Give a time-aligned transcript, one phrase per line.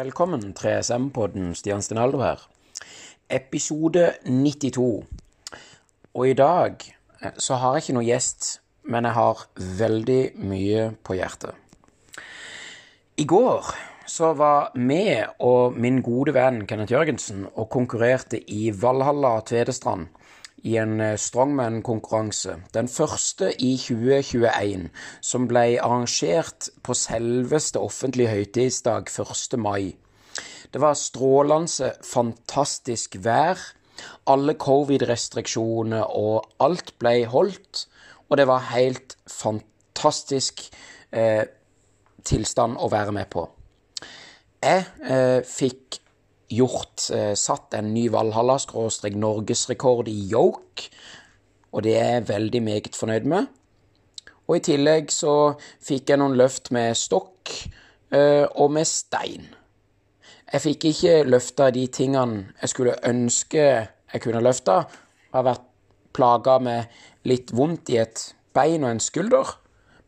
[0.00, 1.54] Velkommen, 3SM-podden.
[1.54, 2.40] Stian Stenaldo her.
[3.28, 5.04] Episode 92.
[6.14, 6.80] Og i dag
[7.20, 8.46] eh, så har jeg ikke noe gjest,
[8.88, 9.42] men jeg har
[9.82, 11.52] veldig mye på hjertet.
[13.20, 13.68] I går
[14.08, 20.08] så var vi og min gode venn Kenneth Jørgensen og konkurrerte i Valhalla Tvedestrand
[20.62, 22.56] i en eh, strongman-konkurranse.
[22.74, 24.88] Den første i 2021,
[25.20, 29.58] som ble arrangert på selveste offentlige høytidsdag 1.
[29.58, 29.96] mai.
[30.72, 33.58] Det var strålende, fantastisk vær.
[34.30, 37.86] Alle covid-restriksjoner og alt ble holdt,
[38.28, 40.62] og det var helt fantastisk
[41.12, 41.44] eh,
[42.24, 43.48] tilstand å være med på.
[44.60, 46.00] Jeg eh, fikk
[46.50, 50.90] gjort eh, satt en ny Valhalla-norgesrekord i yoke,
[51.70, 53.46] og det er jeg veldig meget fornøyd med.
[54.50, 55.54] Og i tillegg så
[55.86, 57.52] fikk jeg noen løft med stokk
[58.10, 59.46] eh, og med stein.
[60.50, 63.64] Jeg fikk ikke løfta de tingene jeg skulle ønske
[64.10, 64.82] jeg kunne løfta.
[65.30, 65.66] Jeg har vært
[66.16, 67.00] plaga med
[67.30, 69.54] litt vondt i et bein og en skulder,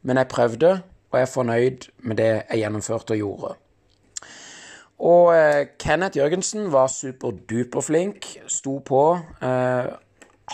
[0.02, 0.72] men jeg prøvde,
[1.12, 3.52] og jeg er fornøyd med det jeg gjennomførte og gjorde.
[5.02, 9.02] Og eh, Kenneth Jørgensen var superduperflink, sto på.
[9.42, 9.88] Eh,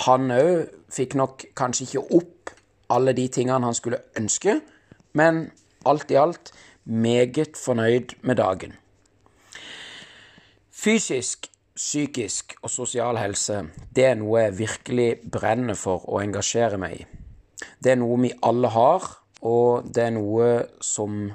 [0.05, 2.55] han òg fikk nok kanskje ikke opp
[2.89, 4.61] alle de tingene han skulle ønske,
[5.13, 5.51] men
[5.89, 6.53] alt i alt
[6.85, 8.73] meget fornøyd med dagen.
[10.73, 17.03] Fysisk, psykisk og sosial helse, det er noe jeg virkelig brenner for å engasjere meg
[17.03, 17.07] i.
[17.85, 19.05] Det er noe vi alle har,
[19.45, 20.49] og det er noe
[20.81, 21.29] som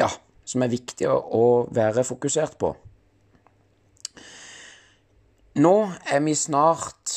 [0.00, 0.08] ja,
[0.50, 2.72] som er viktig å være fokusert på.
[5.60, 5.74] Nå
[6.10, 7.14] er vi snart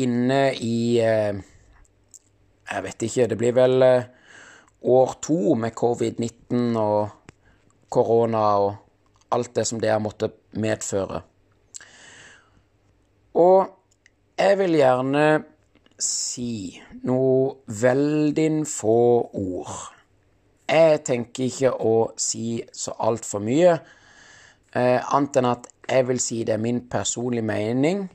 [0.00, 1.36] inne i eh,
[2.72, 4.06] Jeg vet ikke, det blir vel eh,
[4.88, 7.34] år to med covid-19 og
[7.92, 8.70] korona og
[9.36, 11.20] alt det som det har måttet medføre.
[13.36, 13.68] Og
[14.40, 15.26] jeg vil gjerne
[16.02, 19.00] si noe veldig få
[19.38, 19.91] ord
[20.72, 23.76] jeg tenker ikke å si så altfor mye,
[24.74, 28.06] eh, annet enn at jeg vil si det er min personlige mening,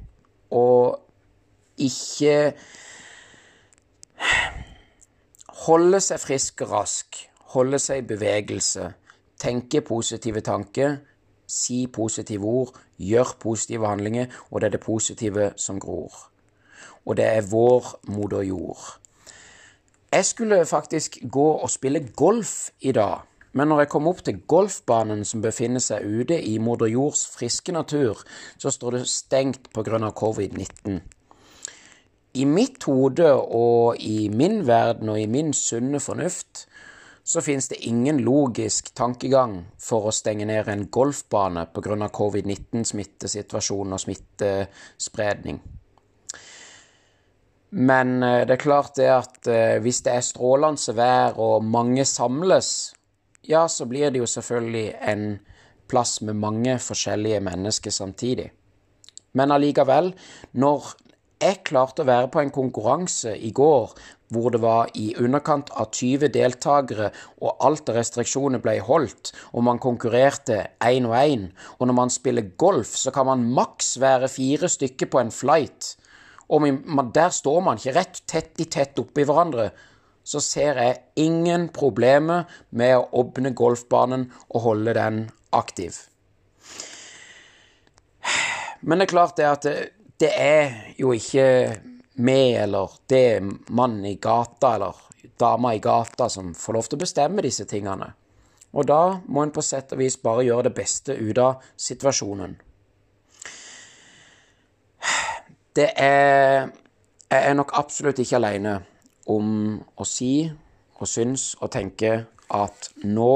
[0.51, 0.99] og
[1.77, 2.55] ikke
[5.67, 7.17] Holde seg frisk og rask,
[7.51, 8.85] holde seg i bevegelse,
[9.41, 10.93] tenke positive tanker,
[11.43, 16.13] si positive ord, gjør positive handlinger, og det er det positive som gror.
[17.03, 18.85] Og det er vår moder jord.
[20.11, 24.37] Jeg skulle faktisk gå og spille golf i dag, men når jeg kom opp til
[24.47, 28.21] golfbanen som befinner seg ute i moder jords friske natur,
[28.55, 29.99] så står det stengt pga.
[30.07, 31.01] covid-19.
[32.33, 36.67] I mitt hode og i min verden og i min sunne fornuft
[37.27, 42.07] så finnes det ingen logisk tankegang for å stenge ned en golfbane pga.
[42.07, 45.59] covid-19-smittesituasjon og smittespredning.
[47.69, 52.05] Men eh, det er klart det at eh, hvis det er strålende vær og mange
[52.07, 52.93] samles,
[53.47, 55.25] ja, så blir det jo selvfølgelig en
[55.87, 58.51] plass med mange forskjellige mennesker samtidig.
[59.33, 60.13] Men allikevel,
[60.53, 60.93] når
[61.43, 63.91] jeg klarte å være på en konkurranse i går
[64.33, 69.63] hvor det var i underkant av 20 deltakere, og alt av restriksjoner ble holdt, og
[69.63, 71.45] man konkurrerte én og én,
[71.77, 75.93] og når man spiller golf, så kan man maks være fire stykker på en flight,
[76.47, 79.69] og der står man ikke rett tett i tett oppi hverandre,
[80.27, 85.21] så ser jeg ingen problemer med å åpne golfbanen og holde den
[85.55, 85.95] aktiv.
[88.81, 89.67] Men det er klart det at
[90.19, 91.47] det er jo ikke
[92.17, 93.39] meg eller det
[93.69, 95.03] mannen i gata eller
[95.39, 98.11] dama i gata som får lov til å bestemme disse tingene.
[98.75, 102.57] Og da må en på sett og vis bare gjøre det beste ut av situasjonen.
[105.77, 106.69] Det er
[107.29, 108.79] Jeg er nok absolutt ikke alene
[109.29, 109.49] om
[109.99, 110.47] å si
[110.97, 112.13] og synes og tenke
[112.49, 113.33] at nå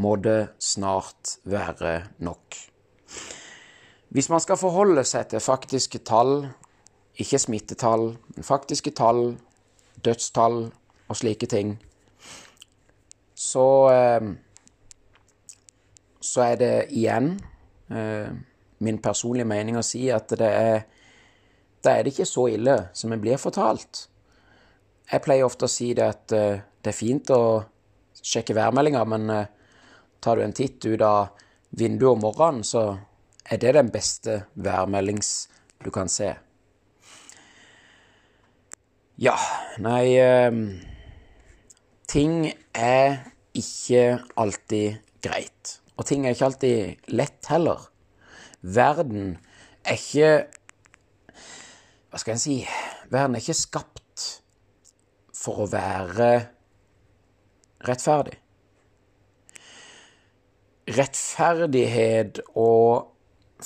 [0.00, 2.56] må det snart være nok.
[4.08, 6.46] Hvis man skal forholde seg til faktiske tall,
[7.18, 8.06] ikke smittetall,
[8.36, 9.34] men faktiske tall,
[10.04, 10.70] dødstall
[11.08, 11.76] og slike ting,
[13.34, 14.32] så eh,
[16.24, 17.40] Så er det igjen
[17.90, 18.32] eh,
[18.78, 20.86] min personlige mening å si at det er
[21.84, 24.06] da er det ikke så ille som en blir fortalt.
[25.10, 27.42] Jeg pleier ofte å si det at uh, det er fint å
[28.24, 29.42] sjekke værmeldinger, men uh,
[30.24, 31.34] tar du en titt ut av
[31.76, 32.96] vinduet om morgenen, så
[33.44, 35.34] er det den beste værmeldings
[35.84, 36.32] du kan se.
[39.20, 39.36] Ja,
[39.84, 40.50] nei uh,
[42.10, 43.24] Ting er
[43.56, 45.78] ikke alltid greit.
[45.98, 47.88] Og ting er ikke alltid lett heller.
[48.60, 49.36] Verden
[49.84, 50.30] er ikke
[52.14, 52.60] Hva skal en si?
[53.10, 54.24] Verden er ikke skapt
[55.34, 56.28] for å være
[57.82, 58.36] rettferdig.
[60.94, 63.08] Rettferdighet og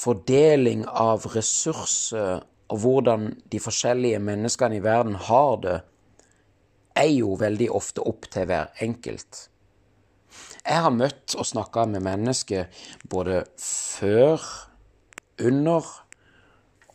[0.00, 2.40] fordeling av ressurser
[2.72, 5.76] og hvordan de forskjellige menneskene i verden har det,
[6.96, 9.42] er jo veldig ofte opp til hver enkelt.
[10.64, 12.72] Jeg har møtt og snakka med mennesker
[13.12, 14.40] både før,
[15.36, 15.92] under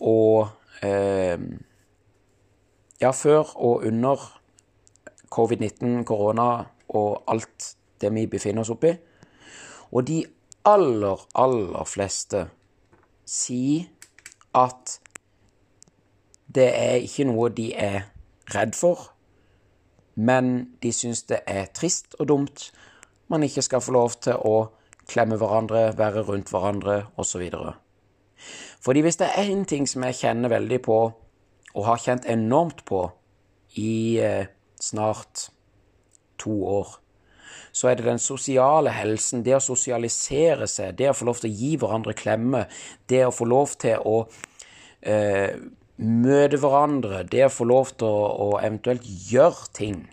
[0.01, 0.62] og
[3.01, 4.23] Ja, før og under
[5.33, 8.91] covid-19, korona og alt det vi befinner oss oppi.
[9.91, 10.23] Og de
[10.65, 12.45] aller, aller fleste
[13.25, 13.89] sier
[14.53, 14.99] at
[16.53, 18.03] det er ikke noe de er
[18.53, 19.09] redd for,
[20.15, 22.67] men de syns det er trist og dumt
[23.31, 24.57] man ikke skal få lov til å
[25.09, 27.47] klemme hverandre, være rundt hverandre osv.
[28.83, 30.97] Fordi hvis det er én ting som jeg kjenner veldig på,
[31.73, 33.05] og har kjent enormt på
[33.79, 34.49] i eh,
[34.81, 35.47] snart
[36.41, 36.97] to år,
[37.73, 41.49] så er det den sosiale helsen, det å sosialisere seg, det å få lov til
[41.49, 42.65] å gi hverandre klemme,
[43.09, 44.19] det å få lov til å
[45.01, 45.55] eh,
[45.97, 50.03] møte hverandre, det å få lov til å, å eventuelt gjøre ting.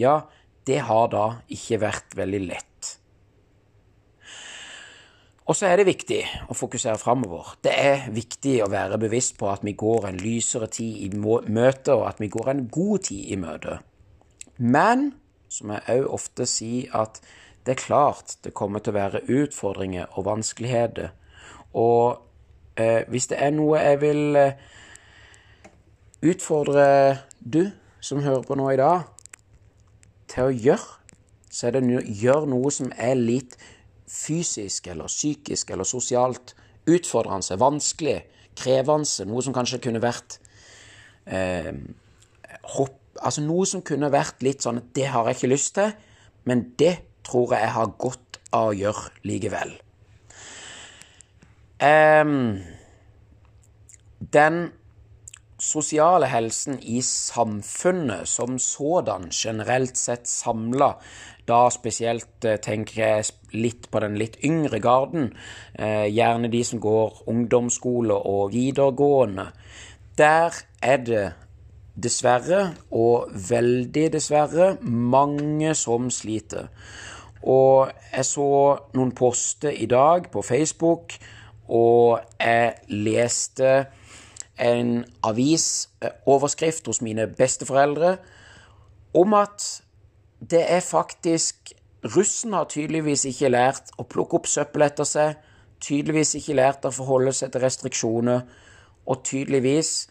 [0.00, 0.22] Ja,
[0.64, 2.96] det har da ikke vært veldig lett.
[5.46, 7.56] Og så er det viktig å fokusere framover.
[7.64, 11.96] Det er viktig å være bevisst på at vi går en lysere tid i møte,
[11.96, 13.80] og at vi går en god tid i møte.
[14.58, 15.10] Men
[15.52, 17.20] som jeg òg ofte sier, at
[17.66, 21.10] det er klart det kommer til å være utfordringer og vanskeligheter.
[21.74, 22.22] Og
[22.76, 24.56] eh, hvis det er noe jeg vil eh,
[26.22, 26.86] utfordre
[27.38, 27.64] du
[28.02, 29.06] som hører på nå i dag,
[30.32, 30.98] til å gjøre,
[31.52, 33.58] så er det å gjøre noe som er litt
[34.12, 36.54] fysisk eller psykisk eller sosialt
[36.90, 38.18] utfordrende, vanskelig,
[38.58, 40.40] krevende, noe som kanskje kunne vært
[41.26, 41.72] eh,
[42.76, 45.90] hopp, Altså noe som kunne vært litt sånn at det har jeg ikke lyst til,
[46.48, 46.94] men det
[47.28, 49.74] tror jeg jeg har godt av å gjøre likevel.
[51.76, 52.62] Um,
[54.32, 54.58] den
[55.62, 60.96] sosiale helsen i samfunnet som sådan, generelt sett samla,
[61.46, 65.30] da spesielt eh, tenker jeg litt på den litt yngre garden,
[65.74, 69.50] eh, gjerne de som går ungdomsskole og videregående,
[70.18, 71.24] der er det
[71.94, 76.70] dessverre, og veldig dessverre, mange som sliter.
[77.42, 78.52] Og jeg så
[78.94, 81.14] noen poster i dag på Facebook,
[81.68, 83.74] og jeg leste
[84.60, 88.16] en avisoverskrift hos mine besteforeldre
[89.14, 89.82] om at
[90.50, 91.72] det er faktisk
[92.02, 95.36] Russen har tydeligvis ikke lært å plukke opp søppel etter seg,
[95.78, 98.40] tydeligvis ikke lært å forholde seg til restriksjoner,
[99.06, 100.08] og tydeligvis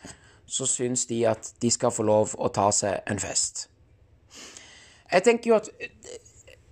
[0.48, 3.66] så syns de at de skal få lov å ta seg en fest.
[5.12, 5.68] Jeg tenker jo at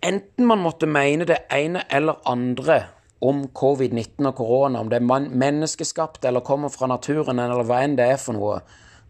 [0.08, 2.80] enten man måtte mene det ene eller andre
[3.20, 5.08] om covid-19 og korona, om det er
[5.44, 8.60] menneskeskapt eller kommer fra naturen eller hva enn det er for noe,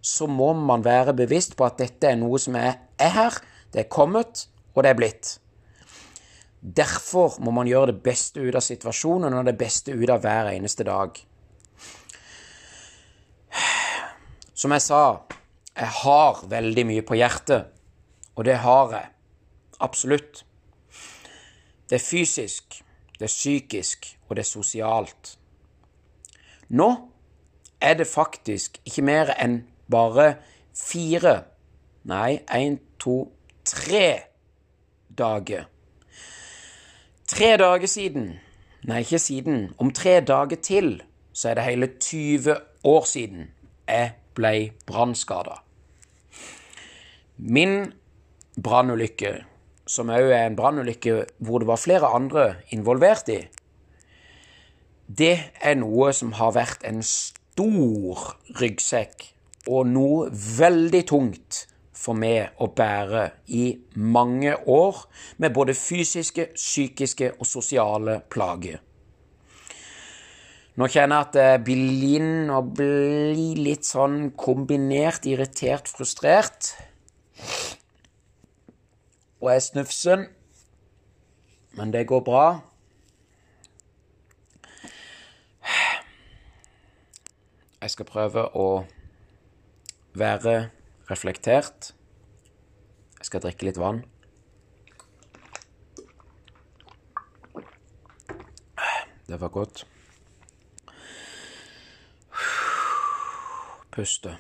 [0.02, 3.38] så må man være bevisst på at dette er noe som er, er her,
[3.74, 5.34] det er kommet, og det er blitt.
[6.60, 10.52] Derfor må man gjøre det beste ut av situasjonen og det beste ut av hver
[10.56, 11.20] eneste dag.
[14.60, 15.04] Som jeg sa,
[15.72, 17.70] jeg har veldig mye på hjertet,
[18.36, 19.08] og det har jeg.
[19.80, 20.44] Absolutt.
[21.88, 22.82] Det er fysisk
[23.20, 25.38] det er psykisk, og det er sosialt.
[26.70, 26.90] Nå
[27.82, 30.34] er det faktisk ikke mer enn bare
[30.76, 31.44] fire,
[32.08, 33.32] nei, én, to,
[33.66, 34.22] tre
[35.18, 35.68] dager.
[37.28, 38.32] Tre dager siden,
[38.88, 41.02] nei, ikke siden, om tre dager til,
[41.34, 43.50] så er det hele 20 år siden
[43.88, 45.60] jeg ble brannskada.
[47.38, 47.94] Min
[48.64, 49.34] brannulykke
[49.90, 53.40] som òg er en brannulykke hvor det var flere andre involvert i,
[55.10, 58.28] det er noe som har vært en stor
[58.60, 59.26] ryggsekk
[59.70, 61.64] og noe veldig tungt
[62.00, 63.66] for meg å bære i
[64.00, 65.02] mange år,
[65.38, 68.80] med både fysiske, psykiske og sosiale plager.
[70.80, 76.72] Nå kjenner jeg at det blir inn og blir litt sånn kombinert irritert, frustrert
[79.42, 80.28] og er snufsen.
[81.72, 82.60] Men det går bra.
[87.82, 88.68] Jeg skal prøve å
[90.20, 90.70] være
[91.10, 91.94] reflektert.
[93.20, 94.04] Jeg skal drikke litt vann.
[99.30, 99.86] Det var godt.
[103.92, 104.38] Puste.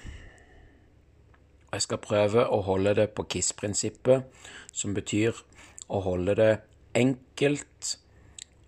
[1.69, 4.25] Jeg skal prøve å holde det på KISS-prinsippet,
[4.73, 5.37] som betyr
[5.89, 6.51] å holde det
[6.97, 7.95] enkelt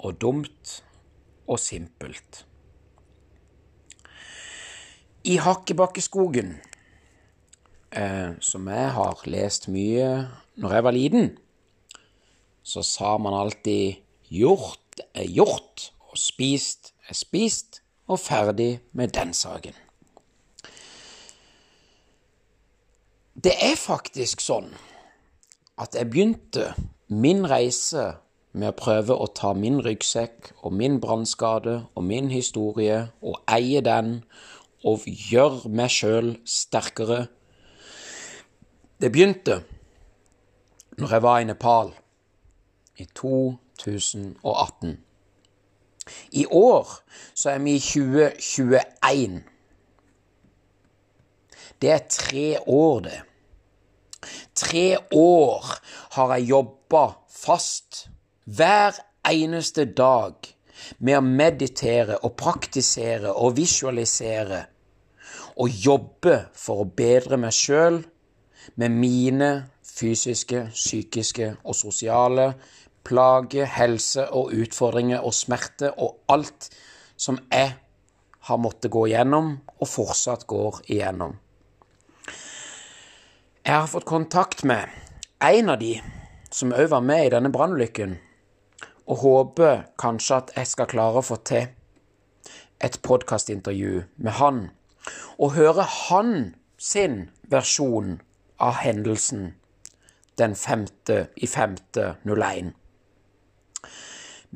[0.01, 0.81] og dumt
[1.48, 2.43] og simpelt.
[5.25, 6.55] I Hakkebakkeskogen,
[7.91, 10.08] eh, som jeg har lest mye
[10.62, 11.38] når jeg var liten,
[12.63, 19.34] så sa man alltid 'gjort er gjort', og 'spist er spist', og ferdig med den
[19.34, 19.74] saken.
[23.41, 24.67] Det er faktisk sånn
[25.81, 26.65] at jeg begynte
[27.10, 28.03] min reise
[28.53, 33.81] med å prøve å ta min ryggsekk og min brannskade og min historie og eie
[33.81, 34.19] den
[34.86, 37.24] og gjøre meg sjøl sterkere.
[39.01, 39.63] Det begynte
[41.00, 41.91] når jeg var i Nepal
[43.01, 44.93] i 2018.
[46.38, 46.93] I år
[47.33, 49.41] så er vi i 2021.
[51.81, 53.19] Det er tre år, det.
[54.55, 55.65] Tre år
[56.15, 58.08] har jeg jobba fast
[58.46, 60.36] hver eneste dag
[61.00, 64.65] med å meditere og praktisere og visualisere
[65.62, 68.01] og jobbe for å bedre meg sjøl
[68.79, 69.51] med mine
[69.86, 72.51] fysiske, psykiske og sosiale
[73.08, 76.70] plage, helse og utfordringer og smerte og alt
[77.17, 77.74] som jeg
[78.48, 81.38] har måttet gå igjennom og fortsatt går igjennom.
[83.62, 84.89] Jeg har fått kontakt med
[85.46, 86.00] en av de
[86.50, 88.15] som òg var med i denne brannulykken,
[89.06, 91.68] og håper kanskje at jeg skal klare å få til
[92.82, 94.60] et podkastintervju med han,
[95.38, 96.34] og høre han
[96.82, 98.18] sin versjon
[98.58, 99.51] av hendelsen
[100.41, 102.74] den femte i femte 01.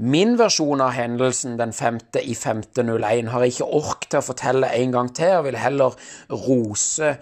[0.02, 4.30] Min versjon av hendelsen den femte i femte 01 har jeg ikke ork til å
[4.34, 7.20] fortelle en gang til, og vil heller rose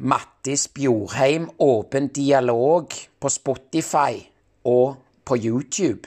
[0.00, 4.20] Mattis Bjorheim Åpen dialog på Spotify
[4.62, 4.94] og
[5.26, 6.06] på YouTube.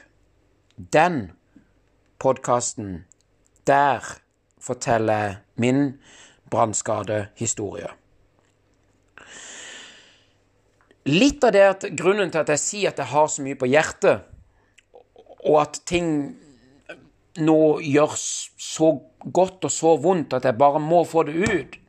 [0.75, 1.31] Den
[2.19, 3.03] podkasten,
[3.67, 3.99] der
[4.63, 5.99] forteller min
[6.47, 7.91] brannskadehistorie.
[11.11, 13.67] Litt av det at grunnen til at jeg sier at jeg har så mye på
[13.67, 14.23] hjertet,
[15.43, 16.09] og at ting
[17.43, 18.93] nå gjør så
[19.27, 21.80] godt og så vondt at jeg bare må få det ut,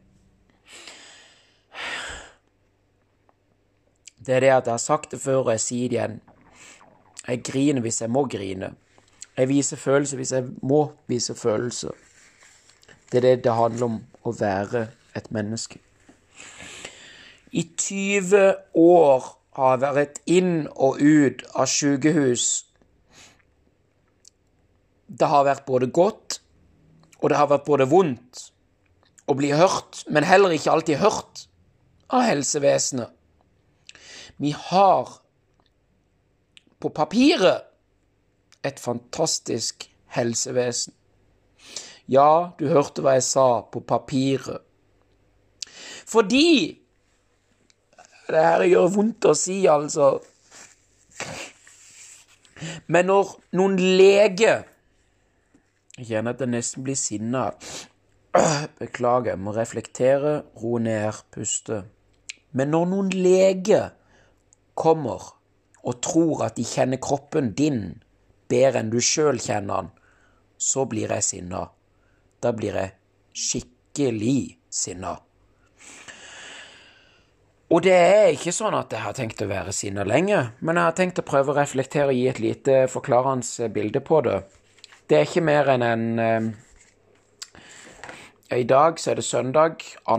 [4.27, 6.21] det er det at jeg har sagt det før, og jeg sier det igjen.
[7.27, 8.73] Jeg griner hvis jeg må grine.
[9.37, 11.95] Jeg viser følelser hvis jeg må vise følelser.
[13.11, 14.87] Det er det det handler om å være
[15.17, 15.81] et menneske.
[17.53, 19.27] I 20 år
[19.59, 22.47] har jeg vært inn og ut av sykehus.
[25.13, 26.39] Det har vært både godt,
[27.21, 28.47] og det har vært både vondt
[29.29, 31.45] å bli hørt, men heller ikke alltid hørt
[32.09, 33.13] av helsevesenet.
[34.43, 35.11] Vi har
[36.83, 37.63] på papiret
[38.67, 40.95] et fantastisk helsevesen.
[42.11, 44.65] Ja, du hørte hva jeg sa, på papiret.
[46.07, 46.79] Fordi
[48.33, 50.17] Det her gjør vondt å si, altså.
[52.87, 54.63] Men når noen leger
[55.99, 57.51] Jeg kjenner at jeg nesten blir sinna.
[58.79, 61.83] Beklager, må reflektere, roe ned, puste.
[62.57, 63.91] Men når noen leger
[64.75, 65.33] kommer
[65.83, 67.83] og tror at de kjenner kroppen din
[68.53, 69.91] bedre enn du sjøl kjenner den,
[70.59, 71.67] så blir jeg sinna.
[72.43, 72.95] Da blir jeg
[73.35, 75.17] skikkelig sinna.
[77.73, 80.91] Og det er ikke sånn at jeg har tenkt å være sinna lenge, men jeg
[80.91, 84.43] har tenkt å prøve å reflektere og gi et lite forklarende bilde på det.
[85.09, 86.51] Det er ikke mer enn en eh,
[88.57, 89.77] i dag er det søndag
[90.09, 90.17] 2.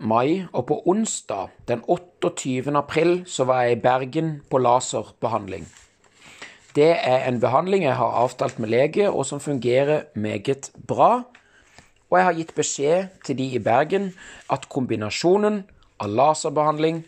[0.00, 2.76] mai, og på onsdag den 28.
[2.76, 5.68] april så var jeg i Bergen på laserbehandling.
[6.76, 11.22] Det er en behandling jeg har avtalt med lege, og som fungerer meget bra.
[12.10, 14.14] Og jeg har gitt beskjed til de i Bergen
[14.50, 15.64] at kombinasjonen
[16.00, 17.04] av laserbehandling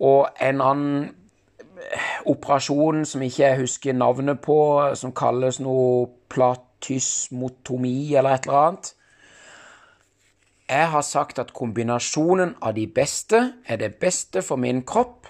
[0.00, 1.08] og en annen
[2.26, 4.58] operasjon som ikke jeg husker navnet på,
[4.94, 8.95] som kalles noe platysmotomi eller et eller annet,
[10.66, 15.28] jeg har sagt at kombinasjonen av de beste er det beste for min kropp.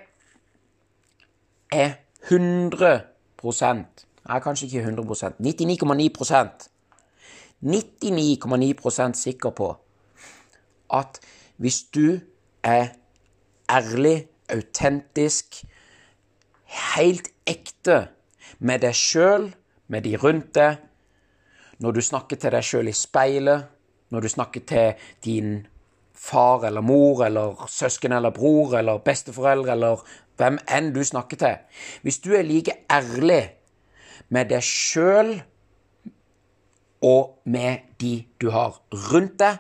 [1.72, 1.90] er
[2.30, 6.70] 100% Nei, kanskje ikke 100% 99,9%
[7.62, 9.68] 99,9% sikker på
[10.92, 11.20] at
[11.56, 12.18] hvis du
[12.62, 12.86] er
[13.70, 15.64] ærlig, autentisk,
[16.96, 18.06] helt ekte
[18.58, 19.48] med deg sjøl,
[19.88, 20.76] med de rundt deg,
[21.78, 23.66] når du snakker til deg sjøl i speilet,
[24.10, 25.66] når du snakker til din
[26.16, 30.02] far eller mor eller søsken eller bror eller besteforeldre eller
[30.36, 33.44] hvem enn du snakker til Hvis du er like ærlig
[34.28, 35.36] med deg sjøl
[37.04, 38.80] og med de du har
[39.12, 39.58] rundt deg,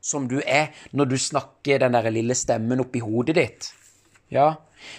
[0.00, 3.70] som du er når du snakker den der lille stemmen oppi hodet ditt.
[4.30, 4.54] Ja,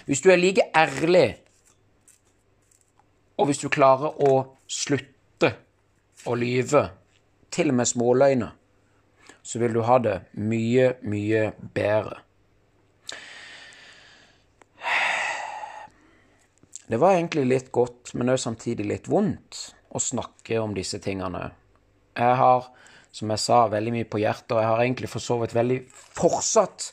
[0.06, 1.38] hvis du er like ærlig,
[3.38, 5.52] og hvis du klarer å slutte
[6.26, 6.88] å lyve,
[7.50, 8.57] til og med småløgner,
[9.48, 12.20] så vil du ha det mye, mye bedre.
[16.88, 21.50] Det var egentlig litt godt, men òg samtidig litt vondt å snakke om disse tingene.
[22.16, 22.68] Jeg har
[23.18, 25.78] som jeg sa, veldig mye på hjertet, og jeg har egentlig for så vidt veldig
[25.90, 26.90] fortsatt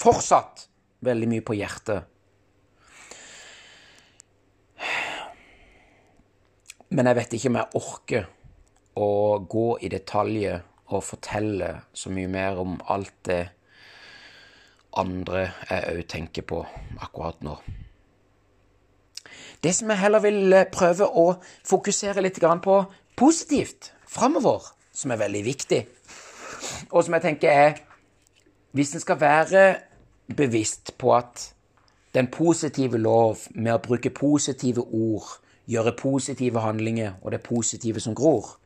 [0.00, 0.66] fortsatt
[1.04, 2.06] veldig mye på hjertet.
[6.90, 8.28] Men jeg vet ikke om jeg orker
[9.00, 9.10] å
[9.50, 13.42] gå i detaljer og fortelle så mye mer om alt det
[14.98, 16.64] andre jeg òg tenker på
[17.00, 17.56] akkurat nå.
[19.62, 21.26] Det som jeg heller vil prøve å
[21.68, 22.76] fokusere litt på
[23.16, 25.86] positivt framover, som er veldig viktig.
[26.90, 27.78] Og som jeg tenker er
[28.72, 29.76] Hvis en skal være
[30.36, 31.54] bevisst på at
[32.14, 35.26] den positive lov med å bruke positive ord,
[35.66, 38.59] gjøre positive handlinger, og det positive som gror,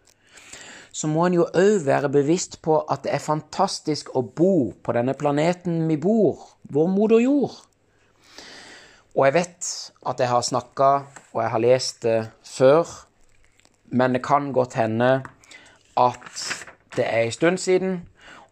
[0.95, 4.95] så må en jo òg være bevisst på at det er fantastisk å bo på
[4.95, 6.39] denne planeten vi bor,
[6.71, 7.57] vår moder jord.
[9.15, 9.71] Og jeg vet
[10.07, 10.91] at jeg har snakka
[11.33, 12.87] og jeg har lest det før,
[13.91, 15.11] men det kan godt hende
[15.99, 16.31] at
[16.95, 18.01] det er en stund siden,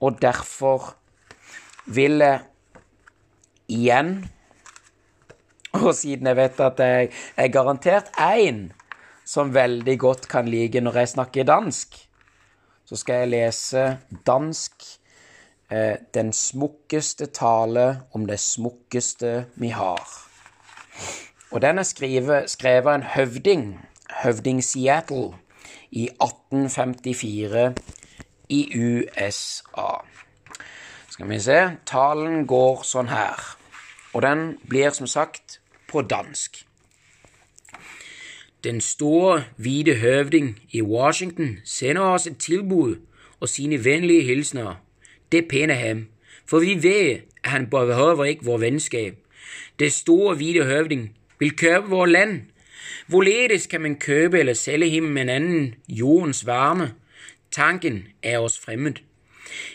[0.03, 0.97] og derfor
[1.87, 2.43] vil jeg
[3.71, 4.17] igjen
[5.73, 8.67] Og siden jeg vet at jeg er garantert én
[9.25, 11.97] som veldig godt kan like når jeg snakker dansk,
[12.93, 14.73] så skal jeg lese dansk
[15.71, 20.29] eh, 'Den smukkeste tale om det smukkeste vi har'.
[21.51, 21.83] Og den er
[22.47, 25.33] skrevet av en høvding, høvding Seattle,
[25.91, 27.75] i 1854
[28.49, 30.05] i USA.
[31.09, 33.41] Skal vi se Talen går sånn her.
[34.13, 36.67] Og den blir som sagt på dansk.
[38.65, 42.97] Den store, hvite høvding i Washington sender oss et tilbud
[43.41, 44.75] og sine vennlige hilsener.
[45.33, 46.07] Det er av ham,
[46.47, 49.15] for vi vet at han behøver ikke vår vennskap.
[49.79, 52.41] Det store, hvite høvding vil kjøpe vår land
[53.07, 56.95] Hvorledes kan man købe eller selge en anden jordens varme?
[57.51, 58.95] Tanken er os fremmed.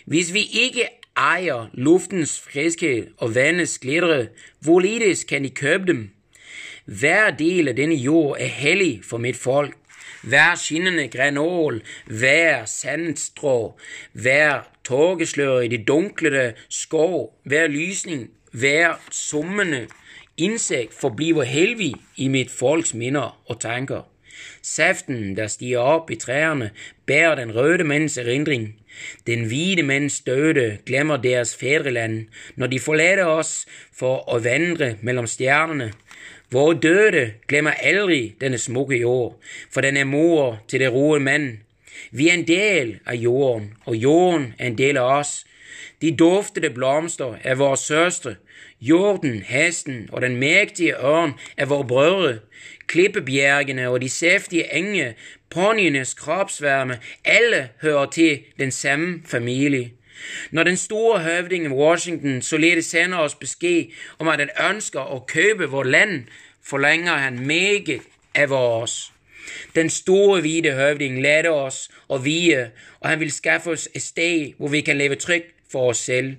[0.06, 0.84] Hvis vi ikke
[1.18, 4.28] ejer luftens friskhed og vandets glitre,
[4.60, 6.10] hvorledes kan de købe dem?
[6.88, 9.76] Hver del av denne jord er hellig for mitt folk.
[10.24, 13.78] Hver skinnende grenål, hver sandstrå,
[14.14, 19.88] hver torgeslør i det dunklede skov, hver lysning, hver summende
[20.38, 24.04] Insekt forbliver hellig i mitt folks minner og tanker.
[24.62, 26.70] Saften der stiger opp i trærne,
[27.10, 28.76] bærer den røde manns erindring.
[29.26, 35.26] Den hvite manns døde glemmer deres fedreland når de forlater oss for å vandre mellom
[35.26, 35.90] stjernene.
[36.52, 39.36] Våre døde glemmer aldri denne smukke jord,
[39.72, 41.60] for den er mor til det roe menn.
[42.12, 45.34] Vi er en del av jorden, og jorden er en del av oss.
[46.02, 48.36] De duftede blomster er våre søstre,
[48.80, 52.34] jorden, hesten og den mektige ørn er våre brødre,
[52.88, 55.16] klippebjergene og de saftige enge,
[55.50, 59.92] ponnienes kroppsvarme, alle hører til den samme familie.
[60.52, 65.70] Når den store høvdingen Washington således sender oss beskjed om at han ønsker å kjøpe
[65.72, 66.24] vårt land,
[66.64, 68.02] forlenger han meget
[68.36, 69.12] av oss.
[69.76, 74.58] Den store, hvite høvding leder oss å vie, og han vil skaffe oss et sted
[74.58, 76.36] hvor vi kan leve trygt for oss selv.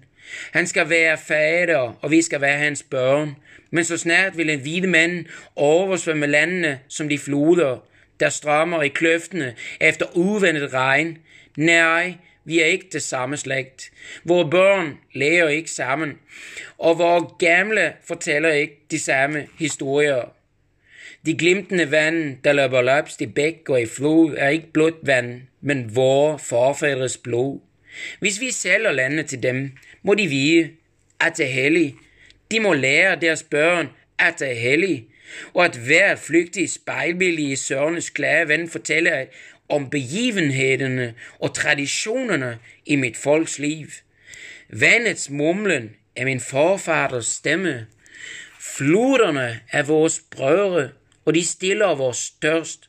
[0.53, 3.37] Han skal være fader, og vi skal være hans børn.
[3.71, 7.79] Men så snart vil den hvite mann oversvømme landene som de floder,
[8.21, 11.19] der strømmer i kløftene efter uventet regn.
[11.57, 13.91] Nei, vi er ikke det samme slekt.
[14.25, 16.15] Våre børn lærer ikke sammen,
[16.79, 20.33] og våre gamle forteller ikke de samme historier.
[21.27, 25.43] De glimtende vann der løper løpst i bekk og i flod, er ikke blått vann,
[25.61, 27.59] men våre forfedres blod.
[28.21, 30.71] Hvis vi selger landet til dem, må de vite
[31.21, 31.95] at det er hellig.
[32.51, 35.05] De må lære deres børn at det er hellig,
[35.53, 39.27] og at hver flyktig speilbilde i Sørenes klare venn forteller
[39.69, 44.01] om begivenhetene og tradisjonene i mitt folks liv.
[44.69, 47.87] Vannets mumlen er min forfaders stemme.
[48.61, 50.89] Floderne er våre brødre,
[51.25, 52.89] og de stiller vår størst.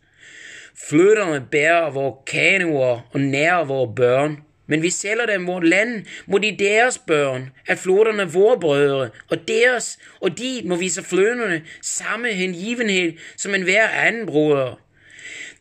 [0.89, 4.37] Floderne bærer våre kanoer og nærer våre børn.
[4.69, 9.47] Men vi selger dem vårt land, må de deres børn, at floderne våre brødre, og
[9.47, 14.77] deres, og de må vise floderne samme hengivenhet som enhver annen broder.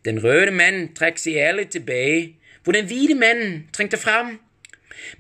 [0.08, 4.38] Den røde mand trekker seg ærlig tilbake, hvor den hvite menn trengte frem.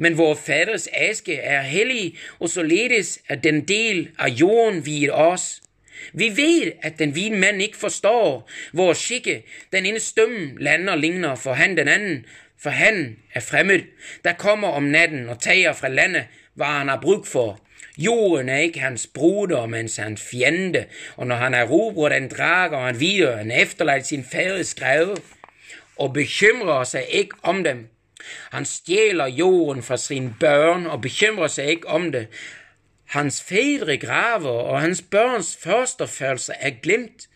[0.00, 5.60] Men vår faders aske er hellig, og således er den del av jorden viet oss.
[6.16, 9.42] Vi vet at den hvite mann ikke forstår vår skikke,
[9.76, 12.24] den ene stummen lander ligner for han den anden,
[12.56, 13.84] for han er fremmed,
[14.24, 17.60] der kommer om natten og tager fra landet, hva han har bruk for.
[17.98, 20.84] Jorden er ikke hans broder, mens hans fiende,
[21.16, 25.16] og når han erobrer den, drager han videre, han efterlater sin faders greve,
[25.96, 27.88] og bekymrer seg ikke om dem.
[28.50, 32.26] Han stjeler jorden fra sine børn og bekymrer seg ikke om det.
[33.08, 37.28] Hans fedre graver, og hans børns førstefølelse er glemt.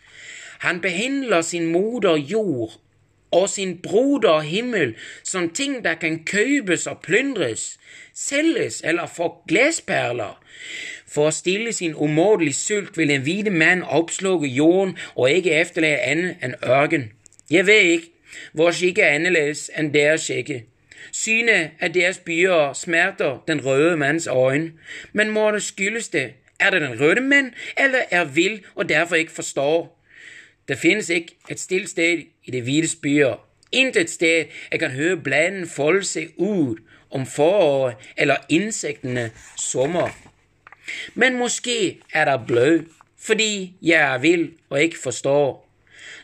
[0.59, 2.82] Han behandler sin moder jord
[3.33, 7.79] og sin broder himmel som ting der kan kjøpes og plyndres,
[8.13, 10.37] selges eller få glesperler.
[11.13, 16.09] For å stille sin umådelige sult vil en hvite mann oppsluke jorden og ikke etterlate
[16.11, 17.09] annet enn ørken.
[17.49, 18.13] Jeg vet ikke,
[18.57, 20.63] vår skikke er annerledes enn deres skikke.
[21.13, 24.73] Synet av deres byer smerter den røde manns øyne,
[25.13, 26.33] men må det skyldes det?
[26.59, 29.91] Er det den røde mann, eller er vill og derfor ikke forstår?
[30.67, 33.35] Det finnes ikke et stille sted i de hvite byer.
[33.71, 36.79] Intet sted jeg kan høre bladene folde seg ut
[37.11, 40.09] om foråret eller insektene sommer.
[41.13, 42.85] Men måske er det blød,
[43.19, 45.69] fordi jeg er vill og ikke forstår.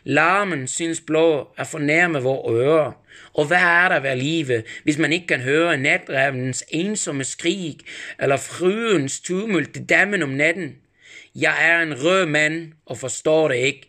[0.04, 2.92] Larmen synes blå er fornærme våre ører,
[3.34, 7.84] og hva er det ved livet hvis man ikke kan høre nattrevnens ensomme skrik
[8.20, 10.76] eller fruens tumult til dammen om natten?
[11.36, 13.89] Jeg er en rød mann og forstår det ikke.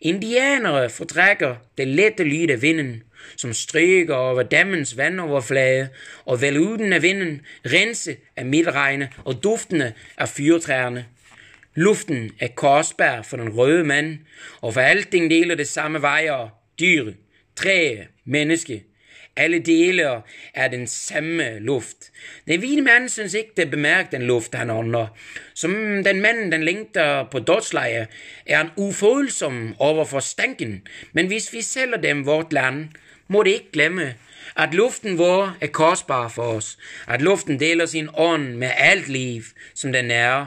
[0.00, 3.02] Indianere fortrekker det lette lyd av vinden,
[3.36, 5.90] som stryker over dammens vannoverflate,
[6.26, 7.40] og veluden av vinden
[7.72, 11.06] renser av midtregnet og duftene av fyrtrærne.
[11.78, 14.12] Luften er kostbar for den røde mann,
[14.60, 17.12] og for alting deler det samme veier, dyr,
[17.56, 18.89] tre, mennesket.
[19.40, 20.20] Alle deler
[20.54, 22.10] er den samme luft.
[22.48, 25.14] Den hvite menn syns ikke det er bemerket den luft han ånder.
[25.54, 25.72] Som
[26.04, 28.12] den mannen den lengter på dødsleiet,
[28.46, 32.90] er han ufølsom overfor stanken, men hvis vi selger dem vårt land,
[33.28, 34.14] må de ikke glemme
[34.56, 39.42] at luften vår er kostbar for oss, at luften deler sin ånd med alt liv
[39.74, 40.46] som den er.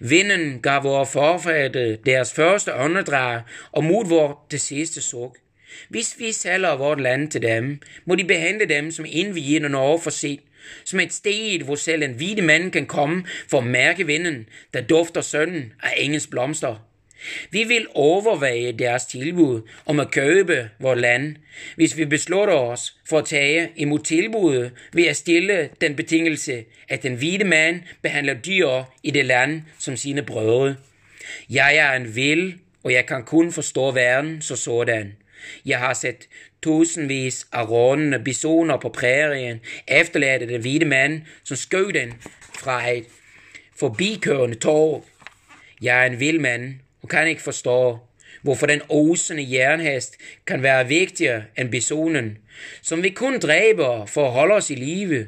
[0.00, 5.38] Vinden ga våre forfedre deres første åndedrag, og mot vårt det siste sukk.
[5.88, 10.10] Hvis vi selger vårt land til dem, må de behandle dem som innviende Norge for
[10.10, 10.40] sitt,
[10.84, 14.86] som et sted hvor selv en hvite mann kan komme for å merke vinden, der
[14.86, 16.80] dufter sønnen av engelsk blomster.
[17.50, 21.36] Vi vil overveie deres tilbud om å kjøpe vårt land,
[21.78, 23.42] hvis vi beslutter oss for å ta
[23.84, 29.26] imot tilbudet ved å stille den betingelse at den hvite mann behandler dyr i det
[29.28, 30.76] land som sine brødre.
[31.48, 35.14] Jeg er en vill, og jeg kan kun forstå verden så sådan.
[35.64, 36.28] Jeg har sett
[36.62, 42.14] tusenvis av rånende bisoner på prærien efterlate den hvite mannen som skjøt den
[42.58, 43.10] fra et
[43.78, 45.04] forbikørende tog.
[45.82, 47.98] Jeg er en vill mann og kan ikke forstå
[48.42, 52.38] hvorfor den osende jernhest kan være viktigere enn bisonen,
[52.82, 55.26] som vi kun dreper for å holde oss i live.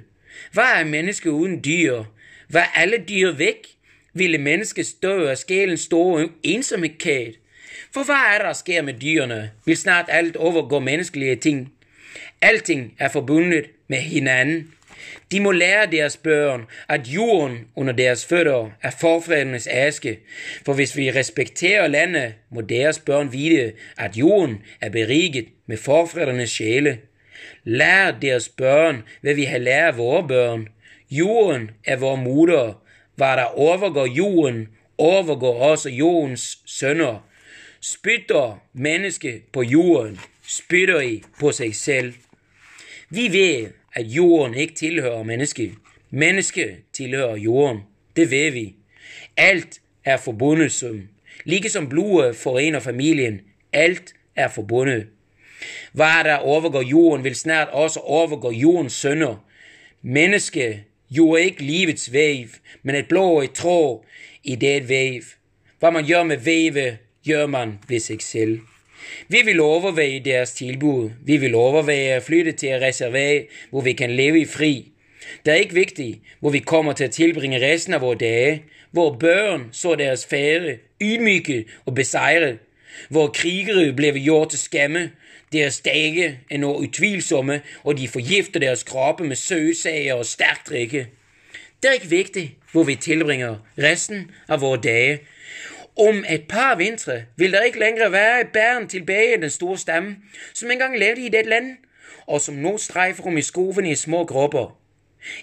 [0.54, 2.04] Hva er mennesket uten dyr?
[2.48, 3.68] Var alle dyr vekk,
[4.14, 7.38] ville menneskets død av sjelens store ensomhet.
[7.94, 9.50] For hva er det som skjer med dyrene?
[9.66, 11.72] Vil snart alt overgå menneskelige ting?
[12.40, 14.72] Allting er forbundet med hinanden.
[15.32, 20.18] De må lære deres børn at jorden under deres føtter er forfedrenes aske,
[20.64, 26.50] for hvis vi respekterer landet, må deres børn vite at jorden er beriget med forfedrenes
[26.50, 26.98] sjele.
[27.64, 30.68] Lær deres børn hva vi har lært våre børn.
[31.10, 32.80] Jorden er vår moder.
[33.16, 37.22] Hva der overgår jorden, overgår også jordens sønner.
[37.84, 42.14] Spytter mennesket på jorden, spytter I på seg selv.
[43.12, 45.74] Vi vet at jorden ikke tilhører mennesket.
[46.10, 47.82] Mennesket tilhører jorden.
[48.16, 48.64] Det vet vi.
[49.36, 51.02] Alt er forbundet som.
[51.44, 53.40] Like som blodet forener familien.
[53.72, 55.06] Alt er forbundet.
[55.92, 59.44] Hva der overgår jorden, vil snart også overgå jordens sønner.
[60.02, 62.48] Mennesket gjorde ikke livets vev,
[62.82, 64.04] men et blå tråd
[64.42, 65.34] i det vev.
[65.78, 68.60] Hva man gjør med vevet, gjør man ved seg selv.
[69.28, 71.10] Vi vil overveie deres tilbud.
[71.24, 74.92] Vi vil overveie flytte til et reservat hvor vi kan leve i fri.
[75.44, 78.62] Det er ikke viktig hvor vi kommer til å tilbringe resten av våre dager.
[78.94, 82.58] Våre børn så deres fedre ydmyket og beseiret.
[83.10, 85.10] Våre krigere ble gjort til skamme.
[85.52, 91.06] Deres dager er nå utvilsomme, og de forgifter deres kropper med søsager og sterk drikke.
[91.82, 95.18] Det er ikke viktig hvor vi tilbringer resten av våre dager.
[95.96, 99.78] Om et par vintre vil det ikke lenger være et barn tilbake i den store
[99.78, 100.16] stamme
[100.54, 101.76] som en gang levde i det land,
[102.26, 104.78] og som nå streifer om i skogen i små grupper.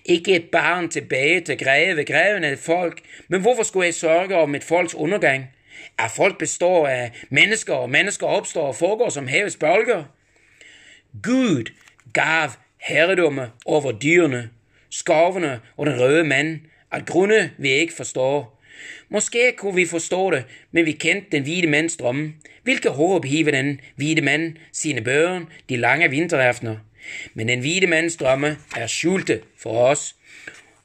[0.06, 4.56] Ikke et barn tilbake til greve, greven er folk, men hvorfor skulle jeg sørge om
[4.56, 5.46] et folks undergang?
[6.00, 10.04] Er folk består av mennesker, og mennesker oppstår og foregår som havets bølger?
[11.24, 11.72] Gud
[12.14, 14.50] gav herredømme over dyrene,
[14.90, 16.62] skarvene og den røde mann,
[16.92, 18.61] at grunner vi ikke forstår.
[19.12, 22.34] Måske kunne vi forstå det, men vi kjente den hvite manns drømme.
[22.64, 26.78] Hvilke håp hiver den hvite mann sine børn de lange vinteraftener?
[27.34, 30.16] Men den hvite manns drømme er skjulte for oss.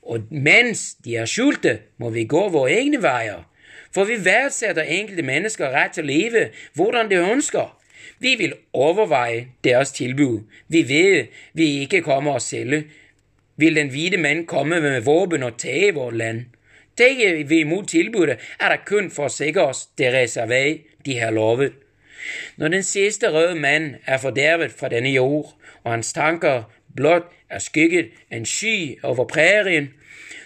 [0.03, 3.47] Og mens de er skjulte, må vi gå våre egne veier.
[3.95, 6.43] For vi verdsetter enkelte mennesker rett til å leve
[6.75, 7.71] hvordan de ønsker.
[8.19, 10.43] Vi vil overveie deres tilbud.
[10.69, 12.83] Vi vet vi ikke kommer oss selv.
[13.57, 16.45] Vil den hvite mann komme med våpen og ta vårt land?
[16.97, 21.35] Tar vi imot tilbudet, er det kun for å sikre oss det reservat de har
[21.37, 21.73] lovet.
[22.57, 25.53] Når den siste røde mann er fordervet fra denne jord,
[25.85, 26.65] og hans tanker
[26.97, 29.93] blott er skygget en sky over prærien,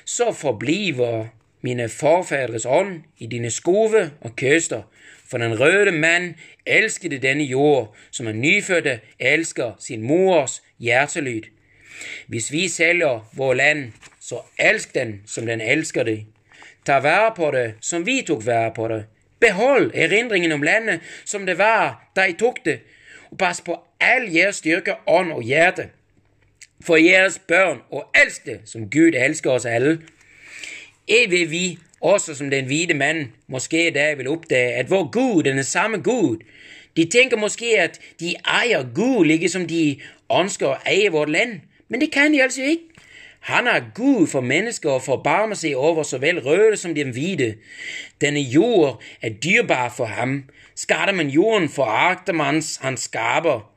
[0.05, 1.29] så forbliver
[1.61, 4.83] mine forfedres ånd i dine skove og kyster,
[5.29, 6.35] for den røde mann
[6.67, 11.47] elskede denne jord, som en nyfødte elsker sin mors hjertelyd.
[12.27, 16.25] Hvis vi selger vår land, så elsk den som den elsker det.
[16.87, 19.05] Ta vare på det som vi tok vare på det.
[19.41, 22.81] Behold erindringen om landet som det var da de tok det,
[23.31, 25.89] og pass på all deres styrke, ånd og hjerte.
[26.85, 28.07] For deres børn, og
[28.47, 30.01] det som Gud elsker oss alle.
[31.09, 35.11] Jeg vil vi, også som den hvite mannen, måske i dag vil oppdage at vår
[35.11, 36.39] Gud er den samme Gud.
[36.97, 40.01] De tenker måske at de eier Gud like som de
[40.33, 42.90] ønsker å eie vårt land, men det kan de altså ikke.
[43.41, 47.55] Han er Gud for mennesker og forbarmer seg over så vel røde som den hvite.
[48.21, 50.45] Denne jord er dyrebar for ham.
[50.75, 53.73] Skader man jorden, forakter man hans skaper.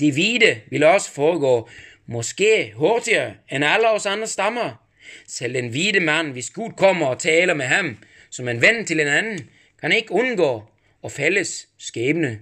[0.00, 1.68] De hvite vil også foregå,
[2.06, 4.78] måske hurtigere enn alle oss andre stammer.
[5.26, 7.96] Selv den hvite mann, hvis Gud kommer og taler med ham
[8.30, 9.40] som en venn til en annen,
[9.80, 10.50] kan ikke unngå
[11.02, 12.38] å felles skjebne.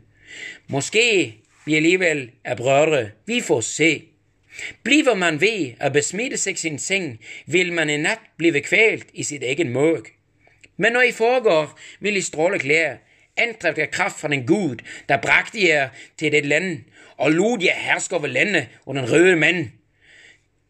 [0.68, 3.10] Måske vi alligevel er brødre.
[3.26, 3.92] Vi får se.
[4.82, 9.22] Bliver man ved at besmitte seg sin seng, vil man en natt blive kvalt i
[9.22, 10.12] sitt egen mørk.
[10.76, 12.96] Men når I foregår, vil I stråle klær,
[13.36, 14.76] antrevet af kraft fra den Gud,
[15.08, 16.84] der bragte jer til det land,
[17.16, 19.70] og lod jer herske over landet og den røde mand.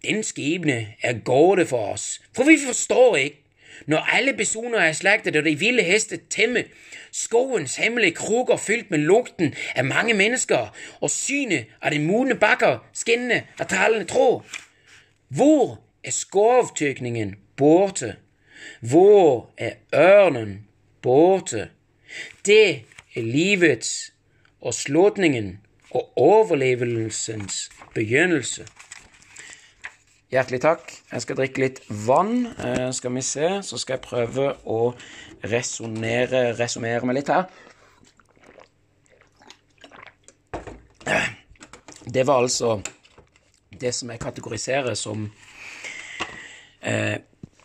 [0.04, 3.37] Den skjebne er gode for oss, for vi forstår ikke.
[3.86, 6.62] Når alle personer er slaktet og de ville hester temmer,
[7.12, 12.82] Skogens hemmelige krukker fylt med lukten av mange mennesker og synet av de modne bakker
[12.94, 14.42] skinnende av talende tråd.
[15.28, 18.16] Hvor er skovtykningen borte?
[18.80, 20.66] Hvor er ørnen
[21.02, 21.68] borte?
[22.46, 22.84] Det
[23.16, 24.12] er livets
[24.60, 25.58] og slutningen
[25.90, 28.66] og overlevelsens begynnelse.
[30.28, 30.92] Hjertelig takk.
[31.12, 32.46] Jeg skal drikke litt vann.
[32.60, 34.92] Eh, skal vi se, så skal jeg prøve å
[35.48, 37.48] resonnere resonnere meg litt her.
[42.04, 42.78] Det var altså
[43.72, 45.30] det som jeg kategoriserer som
[46.82, 47.16] Eh,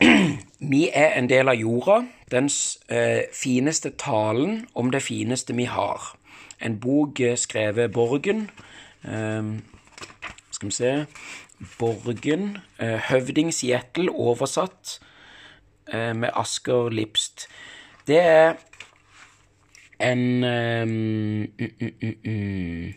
[0.73, 1.99] vi er en del av jorda,
[2.31, 2.49] den
[2.89, 6.15] eh, fineste talen om det fineste vi har.
[6.59, 8.49] En bok eh, skrevet Borgen.
[9.03, 9.53] Eh,
[10.51, 10.93] skal vi se
[11.79, 12.57] Borgen.
[12.79, 14.99] Eh, Høvding Seattle, oversatt
[15.93, 17.47] eh, med Asker Lipst.
[18.07, 18.55] Det er
[20.03, 20.89] en um,
[21.59, 22.93] mm, mm, mm.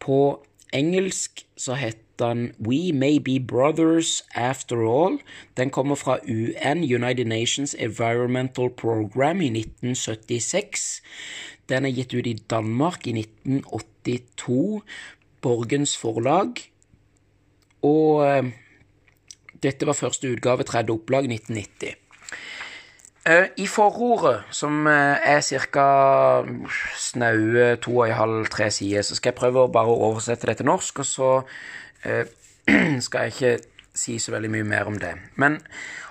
[0.00, 5.18] På engelsk så heter den We May Be Brothers After All.
[5.56, 11.02] Den kommer fra UN, United Nations Environmental Program, i 1976.
[11.68, 14.82] Den er gitt ut i Danmark i 1982.
[15.40, 16.60] Borgens forlag.
[17.86, 18.50] Og uh,
[19.62, 21.96] dette var første utgave, tredje opplag, 1990.
[23.28, 26.44] Eh, I forordet, som eh, er ca.
[26.96, 30.56] snaue to og en halv, tre sider, så skal jeg prøve å bare oversette det
[30.60, 31.28] til norsk, og så
[32.08, 32.24] eh,
[33.06, 33.52] skal jeg ikke
[33.92, 35.12] si så veldig mye mer om det.
[35.36, 35.58] Men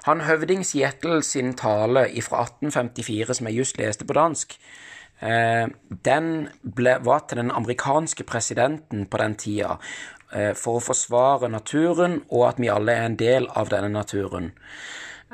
[0.05, 4.53] han høvding Seattle sin tale fra 1854, som jeg just leste på dansk,
[5.25, 5.65] eh,
[6.05, 12.19] den ble, var til den amerikanske presidenten på den tida eh, for å forsvare naturen,
[12.29, 14.51] og at vi alle er en del av denne naturen.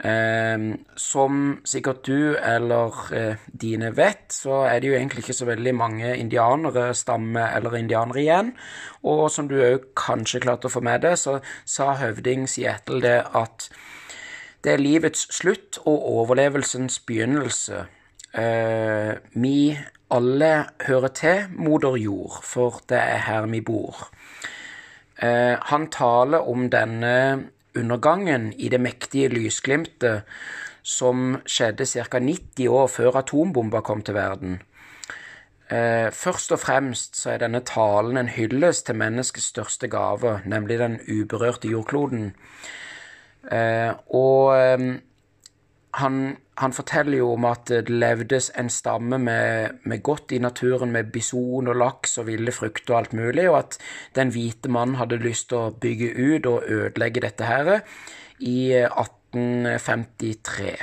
[0.03, 5.47] Eh, som sikkert du eller eh, dine vet, så er det jo egentlig ikke så
[5.47, 8.51] veldig mange indianere, stamme eller indianere igjen.
[9.07, 13.21] Og som du òg kanskje klarte å få med deg, så sa høvding Seattle det
[13.31, 13.69] at
[14.65, 17.85] det er livets slutt og overlevelsens begynnelse.
[18.35, 19.77] Eh, vi
[20.11, 20.53] alle
[20.89, 24.09] hører til moder jord, for det er her vi bor.
[25.21, 30.23] Eh, han taler om denne undergangen i det mektige lysglimtet
[30.85, 32.19] som skjedde ca.
[32.19, 34.59] 90 år før atombomba kom til verden.
[35.69, 40.79] Eh, først og fremst så er denne talen en hyllest til menneskets største gave, nemlig
[40.79, 42.35] den uberørte jordkloden.
[43.51, 44.53] Eh, og
[45.95, 50.91] han, han, forteller jo om at det levdes en stamme med, med, godt i naturen,
[50.91, 53.77] med bison og laks og ville frukter og alt mulig, og at
[54.17, 57.79] den hvite mannen hadde lyst til å bygge ut og ødelegge dette her
[58.43, 60.75] i 1853.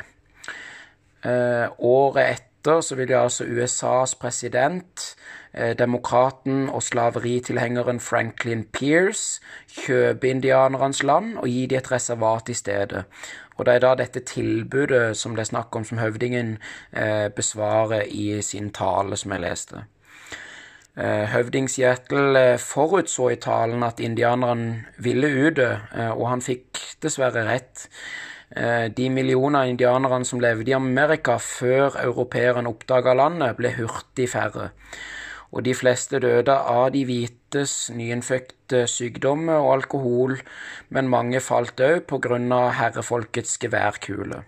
[1.23, 5.17] Eh, året etter så ville altså USAs president,
[5.53, 12.55] eh, demokraten og slaveritilhengeren Franklin Pierce, kjøpe indianernes land og gi dem et reservat i
[12.55, 13.05] stedet.
[13.57, 16.57] Og det er da dette tilbudet som det er snakk om, som høvdingen
[16.93, 19.85] eh, besvarer i sin tale, som jeg leste.
[20.97, 25.71] Eh, høvding Seattle eh, forutså i talen at indianerne ville utdø,
[26.17, 27.89] og han fikk dessverre rett.
[28.53, 34.67] De millioner indianerne som levde i Amerika før europeerne oppdaga landet, ble hurtig færre
[35.53, 40.39] og de fleste døde av de hvites nyinnfødte sykdommer og alkohol,
[40.89, 44.43] men mange falt òg av herrefolkets geværkule.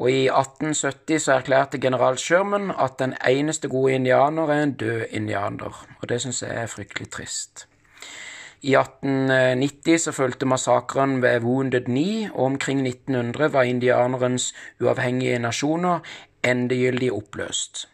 [0.00, 5.02] Og i 1870 så erklærte general Sherman at den eneste gode indianer er en død
[5.10, 7.66] indianer, og det syns jeg er fryktelig trist.
[8.62, 16.00] I 1890 så fulgte massakren ved Wounded Knee, og omkring 1900 var indianerens uavhengige nasjoner
[16.44, 17.88] endegyldig oppløst.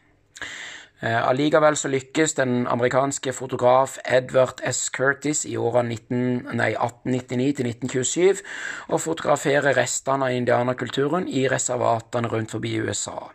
[1.02, 4.88] Eh, allikevel så lykkes den amerikanske fotograf Edward S.
[4.88, 8.40] Curtis i årene 1899 til 1927
[8.88, 13.28] å fotografere restene av indianerkulturen i reservatene rundt forbi USA.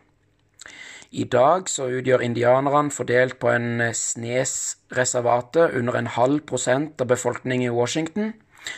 [1.12, 7.67] I dag så utgjør indianerne fordelt på en snes-reservatet under en halv prosent av befolkningen
[7.69, 8.34] i Washington,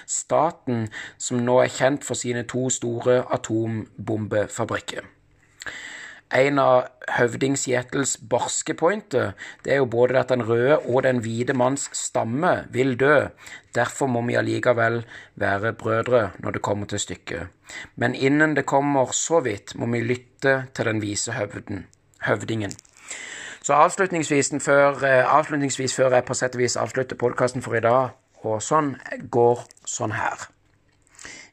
[0.05, 5.07] staten som nå er kjent for sine to store atombombefabrikker
[6.33, 9.33] en av høvding Seattles barske pointer,
[9.65, 13.27] det er jo både at den røde og den hvite manns stamme vil dø.
[13.75, 15.03] Derfor må vi allikevel
[15.35, 17.51] være brødre når det kommer til stykket.
[17.95, 21.87] Men innen det kommer så vidt, må vi lytte til den vise høvden,
[22.27, 22.73] høvdingen.
[23.63, 27.79] Så avslutningsvis før, eh, avslutningsvis før jeg på sett og vis avslutter podkasten for i
[27.79, 28.09] dag,
[28.43, 28.97] og sånn,
[29.31, 30.49] går sånn her.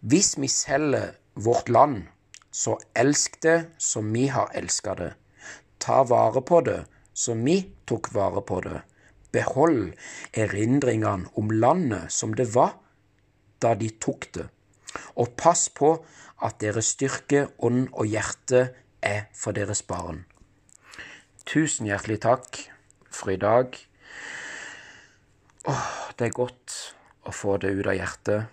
[0.00, 2.08] Hvis vi selger vårt land
[2.50, 5.12] så elsk det som vi har elska det.
[5.78, 6.84] Ta vare på det
[7.14, 8.80] som vi tok vare på det.
[9.32, 9.92] Behold
[10.34, 12.74] erindringene om landet som det var
[13.62, 14.48] da de tok det.
[15.14, 15.92] Og pass på
[16.42, 18.70] at deres styrke, ånd og hjerte
[19.02, 20.24] er for deres barn.
[21.46, 22.58] Tusen hjertelig takk
[23.10, 23.76] for i dag.
[25.68, 25.86] Åh,
[26.18, 26.76] det er godt
[27.28, 28.48] å få det ut av hjertet.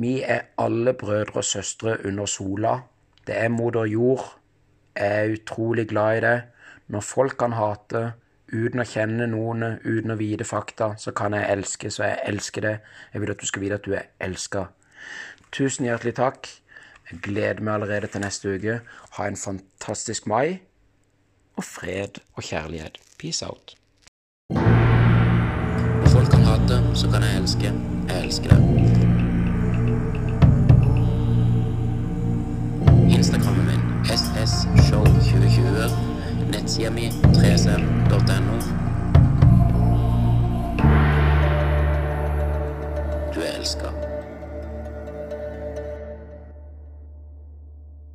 [0.00, 2.78] Vi er alle brødre og søstre under sola
[3.26, 4.24] det er moder jord.
[4.96, 6.42] Jeg er utrolig glad i det.
[6.88, 8.12] Når folk kan hate
[8.52, 12.66] uten å kjenne noen, uten å vite fakta, så kan jeg elske, så jeg elsker
[12.66, 12.74] det.
[13.12, 14.66] Jeg vil at du skal vite at du er elska.
[15.52, 16.50] Tusen hjertelig takk.
[17.10, 18.80] Jeg gleder meg allerede til neste uke.
[19.18, 20.60] Ha en fantastisk mai.
[21.56, 22.98] Og fred og kjærlighet.
[23.20, 23.76] Peace out.
[24.50, 27.74] Når folk kan hate, så kan jeg elske.
[28.08, 29.01] Jeg elsker det.
[34.90, 35.90] Show 2020.
[36.50, 38.54] Nettsida mi 3cm.no.
[43.34, 44.11] Du er elska.